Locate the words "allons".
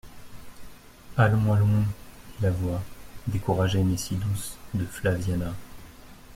1.15-1.53, 1.53-1.67